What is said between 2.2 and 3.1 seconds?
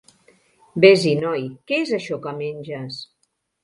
que menges?